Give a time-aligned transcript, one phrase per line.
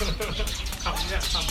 [0.00, 0.08] 看
[0.94, 1.46] 不见小了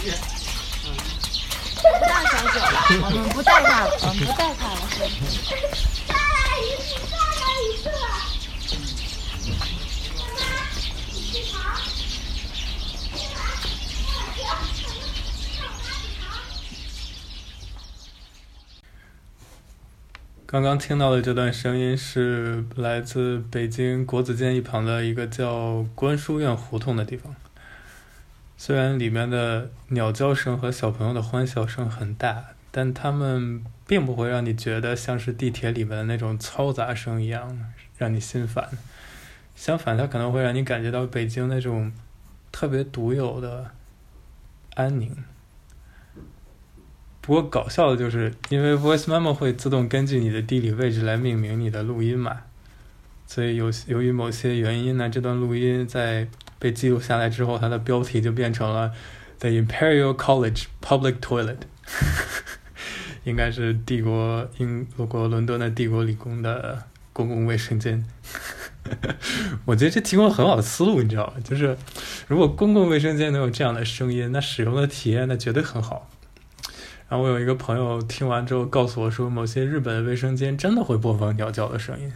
[3.03, 4.81] 我们不带他了我们不带他了。
[6.07, 6.59] 再来一
[7.05, 7.91] 再来一妈
[10.33, 10.41] 妈
[11.13, 11.33] 你去
[20.47, 27.35] 刚刚听到的这段声音是来自北京国子监一旁的一个叫观书院胡同的地方。
[28.61, 37.57] 虽然里面的鸟叫声和小朋友的欢笑声很大，但它们并不会让你觉得像是地铁里面的那种嘈杂声一样
[37.97, 38.67] 让你心烦。
[39.55, 41.93] 相反，它可能会让你感觉到北京那种
[42.51, 43.71] 特别独有的
[44.73, 45.15] 安宁。
[47.21, 52.41] 不过搞笑的就是，因为 Voice Memo 会自动根据你的地理位置来命名你的录音嘛，
[53.31, 56.27] 所以有由于某些原因呢，这段录音在
[56.57, 58.91] 被记录下来之后，它的标题就变成了
[59.37, 61.57] The Imperial College Public Toilet，
[63.25, 68.03] 应该是帝国英国伦敦的帝国理工的公共卫生间。
[69.65, 71.33] 我觉得这提供了很好的思路，你知道吗？
[71.43, 71.77] 就是
[72.27, 76.09] 如果公共卫生间能有这样的声音，那使用的体验那绝对很好。
[77.07, 82.11] 然后我有一个朋友听完之后告诉我说，某些日本的卫生间真的会播放鸟叫的声音。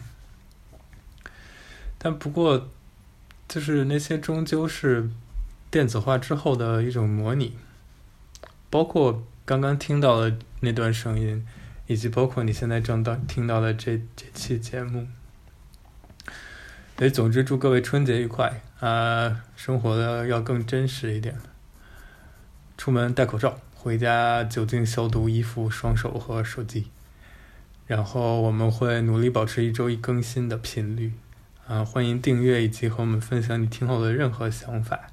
[2.04, 2.70] 但不过，
[3.48, 5.10] 就是那些终究是
[5.72, 7.58] 电子化之后的一种模拟，
[8.70, 11.48] 包括刚刚听到的那段声音，
[11.88, 15.08] 以及包括你现在正到听到的这这期节目。
[16.98, 19.44] 所以，总之祝各位春节愉快啊！
[19.56, 21.36] 生活的要更真实一点，
[22.78, 23.58] 出门戴口罩。
[23.74, 26.88] 回家酒精消毒衣服、双手和手机，
[27.88, 31.14] 然后我们会努力保持一周一更新的频率。
[31.74, 35.08] 啊，欢迎订阅以及和我们分享你听后的任何想法。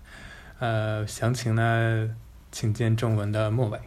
[0.58, 2.14] 呃，详情呢，
[2.52, 3.80] 请见正文的末尾。